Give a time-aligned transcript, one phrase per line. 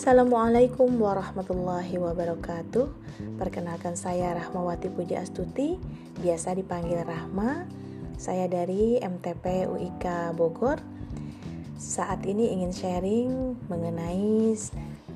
[0.00, 2.88] Assalamualaikum warahmatullahi wabarakatuh.
[3.36, 5.76] Perkenalkan saya Rahmawati Puji Astuti
[6.24, 7.68] Biasa dipanggil Rahma.
[8.16, 10.80] Saya dari MTP UIK Bogor.
[11.76, 14.56] Saat ini ingin sharing mengenai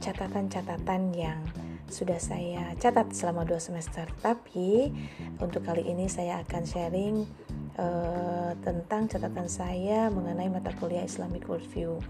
[0.05, 1.41] catatan-catatan yang
[1.89, 4.05] sudah saya catat selama dua semester.
[4.21, 4.93] Tapi
[5.41, 7.25] untuk kali ini saya akan sharing
[7.81, 12.05] uh, tentang catatan saya mengenai mata kuliah Islamic Worldview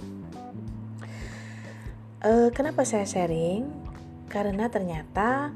[2.25, 3.69] Uh, kenapa saya sharing?
[4.33, 5.53] Karena ternyata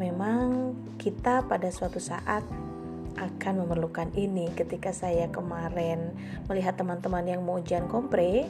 [0.00, 2.40] memang kita pada suatu saat
[3.20, 4.48] akan memerlukan ini.
[4.56, 6.16] Ketika saya kemarin
[6.48, 8.48] melihat teman-teman yang mau ujian kompre,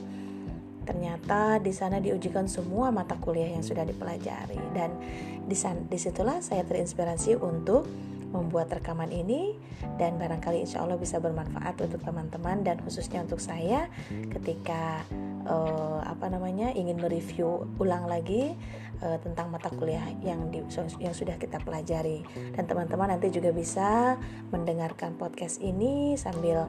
[0.86, 4.94] ternyata di sana diujikan semua mata kuliah yang sudah dipelajari dan
[5.42, 5.58] di
[5.90, 7.90] di situlah saya terinspirasi untuk
[8.30, 9.58] membuat rekaman ini
[9.98, 13.90] dan barangkali insya Allah bisa bermanfaat untuk teman-teman dan khususnya untuk saya
[14.30, 15.02] ketika
[15.46, 18.52] uh, apa namanya ingin mereview ulang lagi
[19.00, 20.60] uh, tentang mata kuliah yang di,
[21.00, 22.26] yang sudah kita pelajari.
[22.52, 24.18] Dan teman-teman nanti juga bisa
[24.52, 26.68] mendengarkan podcast ini sambil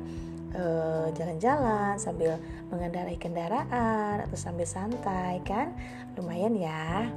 [0.56, 2.40] eh, jalan-jalan uh, sambil
[2.72, 5.76] mengendarai kendaraan atau sambil santai kan?
[6.16, 7.12] Lumayan ya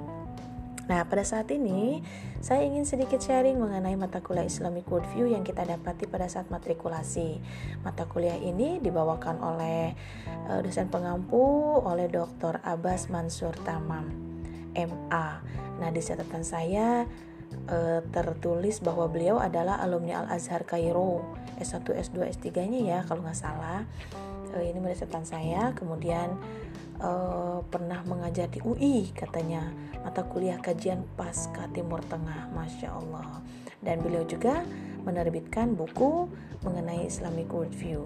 [0.86, 2.00] Nah, pada saat ini
[2.41, 7.42] saya ingin sedikit sharing mengenai mata kuliah Islamic Worldview yang kita dapati pada saat matrikulasi.
[7.84, 9.92] Mata kuliah ini dibawakan oleh
[10.48, 12.64] uh, dosen pengampu oleh Dr.
[12.64, 14.08] Abbas Mansur Tamam,
[14.73, 15.28] MA.
[15.83, 17.05] Nah, di catatan saya
[17.69, 21.25] uh, tertulis bahwa beliau adalah alumni Al Azhar Kairo
[21.61, 23.84] S1, S2, S3-nya ya kalau nggak salah.
[24.50, 25.70] Uh, ini catatan saya.
[25.78, 26.34] Kemudian
[27.00, 33.40] uh, pernah mengajar di UI katanya mata kuliah kajian pasca Timur Tengah Masya Allah
[33.80, 34.64] dan beliau juga
[35.04, 36.28] menerbitkan buku
[36.60, 38.04] mengenai Islamic Worldview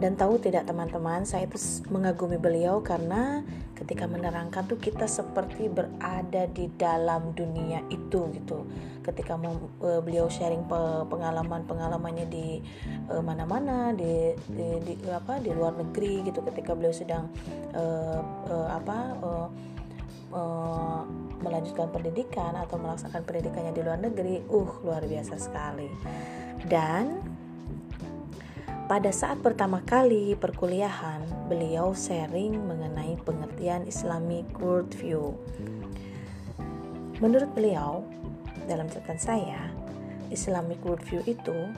[0.00, 1.60] dan tahu tidak teman-teman saya itu
[1.92, 3.44] mengagumi beliau karena
[3.76, 8.64] ketika menerangkan tuh kita seperti berada di dalam dunia itu gitu.
[9.04, 10.64] Ketika uh, beliau sharing
[11.08, 12.64] pengalaman pengalamannya di
[13.12, 16.40] uh, mana-mana di, di, di apa di luar negeri gitu.
[16.48, 17.28] Ketika beliau sedang
[17.76, 19.48] uh, uh, apa uh,
[21.40, 25.88] melanjutkan pendidikan atau melaksanakan pendidikannya di luar negeri uh luar biasa sekali.
[26.68, 27.20] Dan
[28.90, 35.30] pada saat pertama kali perkuliahan, beliau sharing mengenai pengertian Islamic worldview.
[37.22, 38.02] Menurut beliau,
[38.66, 39.70] dalam catatan saya,
[40.34, 41.70] Islamic worldview itu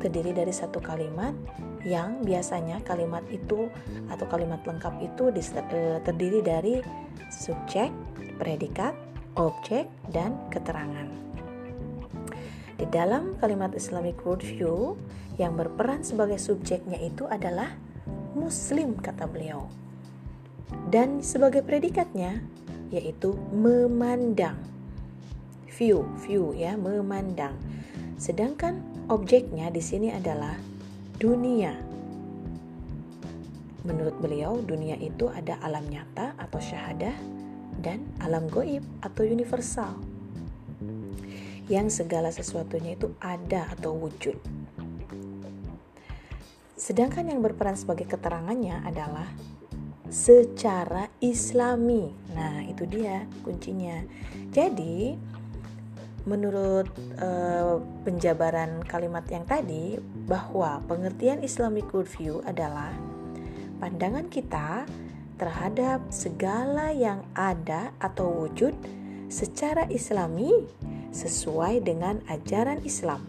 [0.00, 1.36] terdiri dari satu kalimat
[1.84, 3.68] yang biasanya kalimat itu
[4.08, 6.80] atau kalimat lengkap itu eh, terdiri dari
[7.28, 7.92] subjek,
[8.40, 8.96] predikat,
[9.36, 9.84] objek,
[10.16, 11.12] dan keterangan.
[12.74, 14.98] Di dalam kalimat Islamic worldview,
[15.38, 17.74] yang berperan sebagai subjeknya itu adalah
[18.34, 19.66] muslim kata beliau.
[20.90, 22.42] Dan sebagai predikatnya
[22.90, 24.58] yaitu memandang.
[25.74, 27.58] View, view ya, memandang.
[28.14, 28.78] Sedangkan
[29.10, 30.54] objeknya di sini adalah
[31.18, 31.74] dunia.
[33.82, 37.14] Menurut beliau, dunia itu ada alam nyata atau syahadah
[37.82, 39.98] dan alam goib atau universal.
[41.70, 44.36] Yang segala sesuatunya itu ada atau wujud.
[46.74, 49.30] Sedangkan yang berperan sebagai keterangannya adalah
[50.12, 52.12] secara islami.
[52.36, 54.04] Nah, itu dia kuncinya.
[54.52, 55.16] Jadi,
[56.24, 56.88] menurut
[57.20, 62.92] uh, penjabaran kalimat yang tadi bahwa pengertian Islamic worldview adalah
[63.80, 64.88] pandangan kita
[65.36, 68.72] terhadap segala yang ada atau wujud
[69.28, 70.64] secara islami
[71.14, 73.22] sesuai dengan ajaran Islam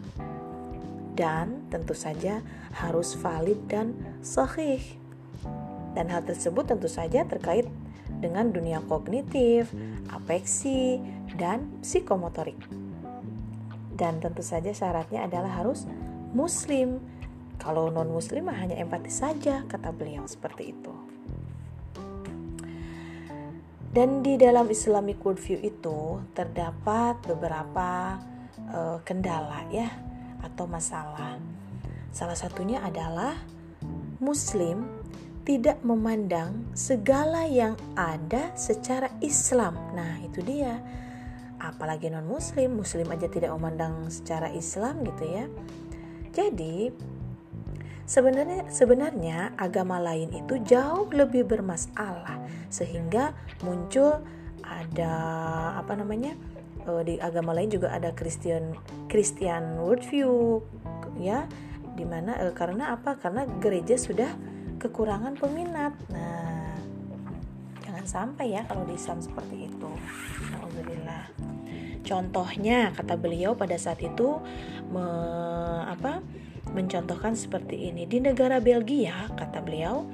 [1.16, 2.44] dan tentu saja
[2.76, 4.82] harus valid dan sahih.
[5.96, 7.64] Dan hal tersebut tentu saja terkait
[8.20, 9.72] dengan dunia kognitif,
[10.12, 11.00] apeksi,
[11.40, 12.60] dan psikomotorik.
[13.96, 15.88] Dan tentu saja syaratnya adalah harus
[16.36, 17.00] muslim.
[17.56, 20.92] Kalau non muslim hanya empati saja, kata beliau seperti itu.
[23.96, 28.20] Dan di dalam Islamic worldview itu terdapat beberapa
[28.68, 29.88] uh, kendala ya
[30.44, 31.40] atau masalah.
[32.12, 33.40] Salah satunya adalah
[34.20, 34.84] Muslim
[35.48, 39.72] tidak memandang segala yang ada secara Islam.
[39.96, 40.76] Nah, itu dia.
[41.56, 45.48] Apalagi non-Muslim, Muslim aja tidak memandang secara Islam gitu ya.
[46.36, 46.92] Jadi,
[48.06, 52.38] sebenarnya sebenarnya agama lain itu jauh lebih bermasalah
[52.70, 53.34] sehingga
[53.66, 54.22] muncul
[54.62, 55.14] ada
[55.78, 56.34] apa namanya?
[56.86, 58.78] uh, di agama lain juga ada Christian
[59.10, 60.62] Christian worldview
[61.18, 61.44] ya
[61.98, 64.30] di mana uh, karena apa karena gereja sudah
[64.78, 66.46] kekurangan peminat nah
[67.82, 69.90] jangan sampai ya kalau di Islam seperti itu.
[70.54, 71.24] Alhamdulillah.
[72.06, 74.38] Contohnya kata beliau pada saat itu
[74.94, 75.06] me,
[75.90, 76.22] apa
[76.76, 78.04] mencontohkan seperti ini.
[78.04, 80.04] Di negara Belgia kata beliau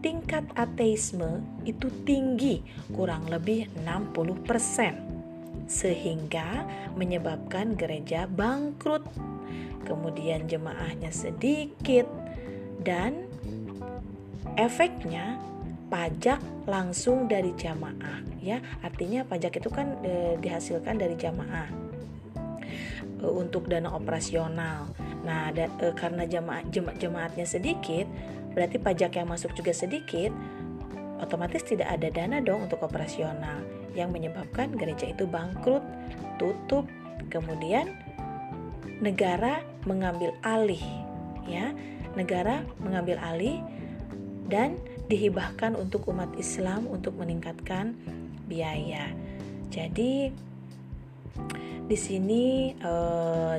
[0.00, 2.64] tingkat ateisme itu tinggi
[2.96, 6.64] kurang lebih 60% sehingga
[6.96, 9.04] menyebabkan gereja bangkrut
[9.84, 12.08] kemudian jemaahnya sedikit
[12.80, 13.28] dan
[14.56, 15.36] efeknya
[15.88, 18.60] pajak langsung dari jamaah ya.
[18.84, 21.68] Artinya pajak itu kan e, dihasilkan dari jamaah.
[23.20, 24.92] E, untuk dana operasional
[25.28, 28.08] nah da, e, karena jamaah jema, jemaatnya sedikit
[28.56, 30.32] berarti pajak yang masuk juga sedikit,
[31.20, 35.84] otomatis tidak ada dana dong untuk operasional yang menyebabkan gereja itu bangkrut,
[36.40, 36.88] tutup,
[37.30, 37.92] kemudian
[38.98, 40.82] negara mengambil alih
[41.46, 41.70] ya.
[42.16, 43.62] Negara mengambil alih
[44.50, 44.74] dan
[45.06, 47.94] dihibahkan untuk umat Islam untuk meningkatkan
[48.50, 49.12] biaya.
[49.70, 50.32] Jadi
[51.88, 52.92] di sini e,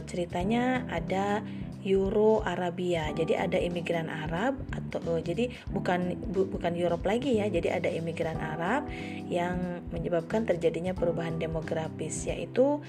[0.05, 1.41] ceritanya ada
[1.87, 3.07] Euro Arabia.
[3.15, 7.47] Jadi ada imigran Arab atau uh, jadi bukan bu, bukan Europe lagi ya.
[7.47, 8.91] Jadi ada imigran Arab
[9.31, 12.83] yang menyebabkan terjadinya perubahan demografis yaitu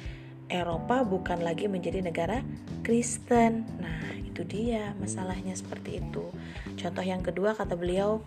[0.50, 2.42] Eropa bukan lagi menjadi negara
[2.82, 3.62] Kristen.
[3.78, 6.26] Nah, itu dia masalahnya seperti itu.
[6.74, 8.18] Contoh yang kedua kata beliau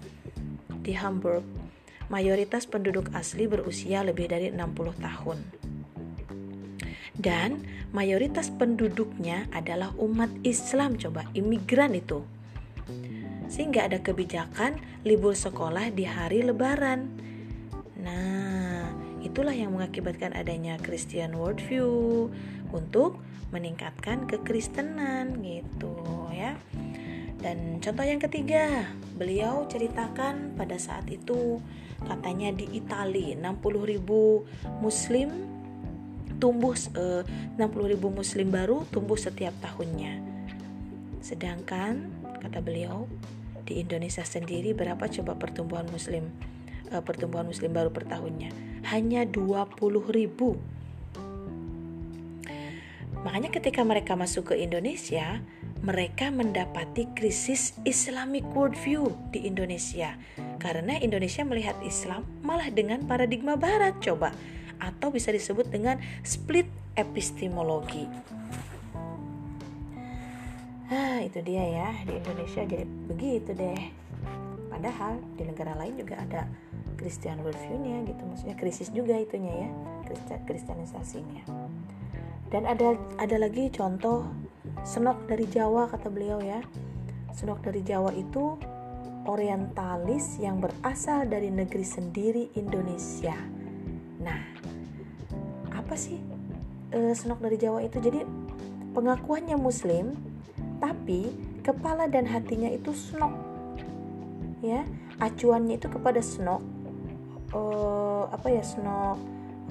[0.79, 1.43] di Hamburg,
[2.07, 5.62] mayoritas penduduk asli berusia lebih dari 60 tahun
[7.13, 7.61] dan
[7.93, 12.25] mayoritas penduduknya adalah umat Islam coba imigran itu.
[13.45, 17.05] Sehingga ada kebijakan libur sekolah di hari lebaran.
[18.01, 18.89] Nah
[19.21, 22.27] itulah yang mengakibatkan adanya Christian worldview
[22.73, 23.21] untuk
[23.53, 25.93] meningkatkan kekristenan gitu
[26.33, 26.57] ya.
[27.37, 31.61] Dan contoh yang ketiga beliau ceritakan pada saat itu
[32.09, 35.52] katanya di Italia 60.000 muslim
[36.43, 37.23] tumbuh eh,
[37.55, 40.19] 60.000 muslim baru tumbuh setiap tahunnya.
[41.23, 42.11] Sedangkan
[42.43, 43.07] kata beliau
[43.63, 46.27] di Indonesia sendiri berapa coba pertumbuhan muslim
[46.91, 48.51] eh, pertumbuhan muslim baru per tahunnya?
[48.91, 50.75] Hanya 20.000.
[53.23, 55.39] Makanya ketika mereka masuk ke Indonesia,
[55.79, 60.19] mereka mendapati krisis Islamic worldview di Indonesia.
[60.59, 64.35] Karena Indonesia melihat Islam malah dengan paradigma barat coba
[64.83, 65.95] atau bisa disebut dengan
[66.27, 66.67] split
[66.99, 68.03] epistemologi.
[70.91, 73.81] Ah, itu dia ya di Indonesia jadi begitu deh.
[74.67, 76.45] Padahal di negara lain juga ada
[76.99, 79.69] Christian worldview-nya gitu, maksudnya krisis juga itunya ya,
[80.45, 81.47] kristianisasinya.
[82.53, 84.29] Dan ada ada lagi contoh
[84.85, 86.61] senok dari Jawa kata beliau ya.
[87.33, 88.53] Senok dari Jawa itu
[89.25, 93.33] orientalis yang berasal dari negeri sendiri Indonesia.
[94.21, 94.52] Nah,
[95.83, 96.15] apa sih
[96.95, 97.99] e, senok dari Jawa itu?
[97.99, 98.23] Jadi
[98.95, 100.15] pengakuannya Muslim,
[100.79, 101.27] tapi
[101.59, 103.35] kepala dan hatinya itu senok.
[104.63, 104.87] Ya,
[105.19, 106.63] acuannya itu kepada senok.
[107.51, 107.61] E,
[108.31, 109.19] apa ya senok?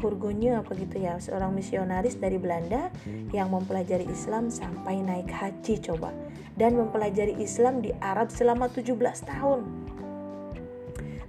[0.05, 2.91] Hurgonya apa gitu ya seorang misionaris dari Belanda
[3.31, 6.11] yang mempelajari Islam sampai naik haji coba
[6.59, 9.82] dan mempelajari Islam di Arab selama 17 tahun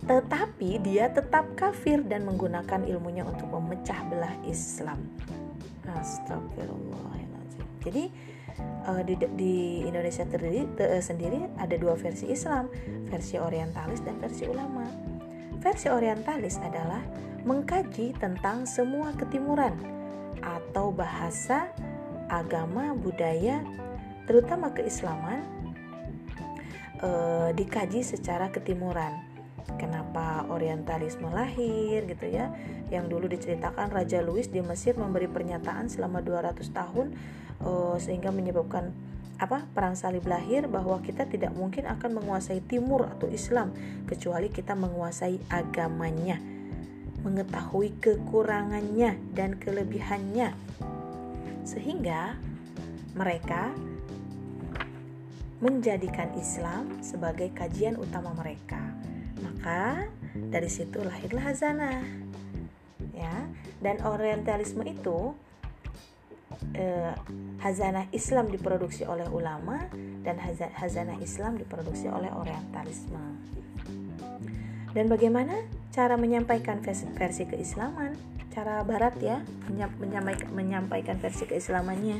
[0.03, 4.99] tetapi dia tetap kafir dan menggunakan ilmunya untuk memecah belah Islam.
[5.87, 7.67] Astagfirullahaladzim.
[7.79, 8.03] Jadi
[8.87, 9.55] uh, di, di
[9.87, 12.67] Indonesia terdiri, te, uh, sendiri ada dua versi Islam,
[13.07, 14.83] versi orientalis dan versi ulama.
[15.63, 16.99] Versi orientalis adalah
[17.47, 19.75] mengkaji tentang semua ketimuran
[20.43, 21.71] atau bahasa,
[22.27, 23.63] agama, budaya,
[24.27, 25.47] terutama keislaman,
[26.99, 29.32] uh, dikaji secara ketimuran
[29.79, 32.53] kenapa orientalisme lahir gitu ya.
[32.91, 37.15] Yang dulu diceritakan Raja Louis di Mesir memberi pernyataan selama 200 tahun
[37.63, 38.93] uh, sehingga menyebabkan
[39.41, 43.73] apa perang salib lahir bahwa kita tidak mungkin akan menguasai timur atau Islam
[44.05, 46.37] kecuali kita menguasai agamanya
[47.23, 50.51] mengetahui kekurangannya dan kelebihannya.
[51.63, 52.35] Sehingga
[53.15, 53.71] mereka
[55.63, 59.02] menjadikan Islam sebagai kajian utama mereka
[59.63, 60.11] maka
[60.51, 62.03] dari situ lahirlah hazanah.
[63.15, 63.47] Ya,
[63.79, 65.31] dan orientalisme itu
[66.75, 67.15] eh,
[67.63, 69.87] hazanah Islam diproduksi oleh ulama
[70.27, 73.39] dan hazanah Islam diproduksi oleh orientalisme.
[74.91, 75.55] Dan bagaimana
[75.95, 78.19] cara menyampaikan versi, versi keislaman?
[78.51, 82.19] Cara barat ya, menyampaikan, menyampaikan versi keislamannya.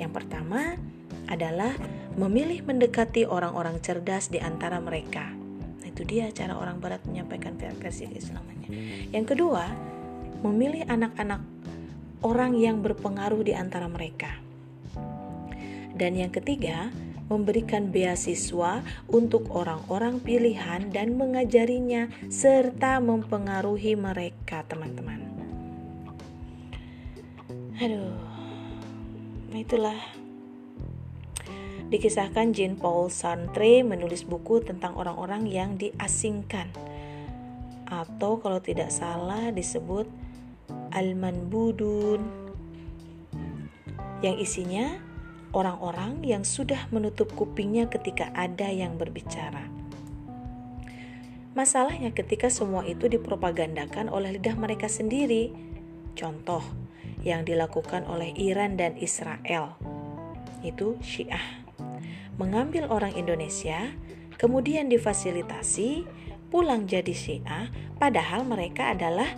[0.00, 0.80] Yang pertama
[1.28, 1.76] adalah
[2.16, 5.41] memilih mendekati orang-orang cerdas di antara mereka
[5.92, 8.68] itu dia cara orang barat menyampaikan versi keislamannya
[9.12, 9.68] yang kedua
[10.40, 11.44] memilih anak-anak
[12.24, 14.40] orang yang berpengaruh di antara mereka
[15.92, 16.88] dan yang ketiga
[17.30, 25.24] memberikan beasiswa untuk orang-orang pilihan dan mengajarinya serta mempengaruhi mereka, teman-teman.
[27.80, 28.12] Aduh.
[29.52, 29.96] Itulah
[31.92, 36.72] Dikisahkan Jean Paul Sartre menulis buku tentang orang-orang yang diasingkan
[37.84, 40.08] atau kalau tidak salah disebut
[40.96, 42.24] Al-Manbudun
[44.24, 44.96] yang isinya
[45.52, 49.68] orang-orang yang sudah menutup kupingnya ketika ada yang berbicara.
[51.52, 55.52] Masalahnya ketika semua itu dipropagandakan oleh lidah mereka sendiri.
[56.16, 56.64] Contoh
[57.20, 59.76] yang dilakukan oleh Iran dan Israel
[60.64, 61.61] itu Syiah.
[62.40, 63.92] Mengambil orang Indonesia,
[64.40, 66.08] kemudian difasilitasi
[66.48, 67.68] pulang jadi Syiah,
[68.00, 69.28] padahal mereka adalah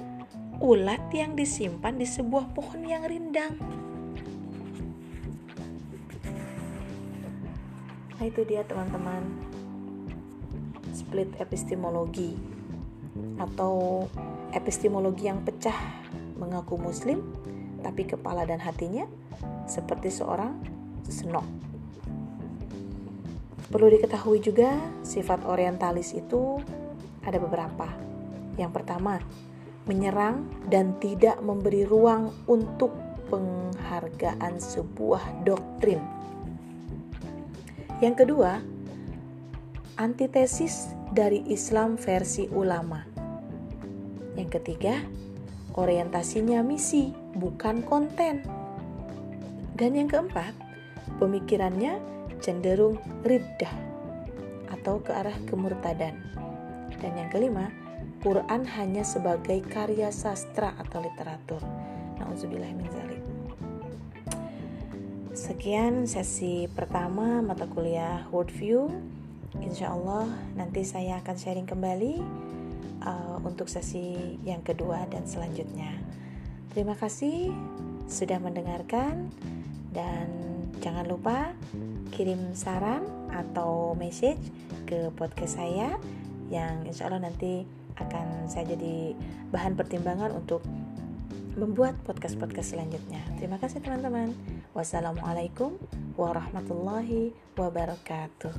[0.63, 3.59] ulat yang disimpan di sebuah pohon yang rindang.
[8.15, 9.21] Nah itu dia teman-teman
[10.95, 12.39] Split epistemologi
[13.37, 14.07] Atau
[14.55, 15.77] epistemologi yang pecah
[16.39, 17.21] Mengaku muslim
[17.83, 19.05] Tapi kepala dan hatinya
[19.67, 20.57] Seperti seorang
[21.05, 21.74] senok
[23.69, 26.61] Perlu diketahui juga Sifat orientalis itu
[27.25, 27.89] Ada beberapa
[28.61, 29.21] Yang pertama
[29.89, 32.93] Menyerang dan tidak memberi ruang Untuk
[33.33, 36.25] penghargaan sebuah doktrin
[38.03, 38.59] yang kedua,
[40.03, 43.01] antitesis dari Islam versi ulama.
[44.35, 44.99] Yang ketiga,
[45.79, 48.43] orientasinya misi, bukan konten.
[49.79, 50.53] Dan yang keempat,
[51.23, 51.97] pemikirannya
[52.45, 53.73] cenderung riddah
[54.69, 56.13] atau ke arah kemurtadan.
[57.01, 57.73] Dan yang kelima,
[58.21, 61.65] Quran hanya sebagai karya sastra atau literatur.
[62.21, 63.25] Nauzubillah min zalik.
[65.33, 68.93] Sekian sesi pertama mata kuliah Worldview.
[69.65, 72.21] Insya Allah nanti saya akan sharing kembali
[73.01, 75.97] uh, untuk sesi yang kedua dan selanjutnya.
[76.77, 77.55] Terima kasih
[78.05, 79.33] sudah mendengarkan
[79.95, 81.53] dan jangan lupa
[82.15, 84.41] kirim saran atau message
[84.87, 85.99] ke podcast saya
[86.49, 87.67] yang insya Allah nanti
[87.99, 89.15] akan saya jadi
[89.55, 90.63] bahan pertimbangan untuk
[91.55, 93.23] membuat podcast-podcast selanjutnya.
[93.39, 94.35] Terima kasih teman-teman.
[94.75, 95.79] Wassalamualaikum
[96.19, 98.51] warahmatullahi wabarakatuh.